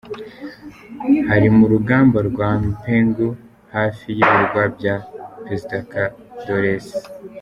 [1.29, 2.49] Hari mu rugamba rwa
[2.81, 3.27] Penghu
[3.75, 4.95] hafi y’ibirwa bya
[5.45, 6.87] Pescadores.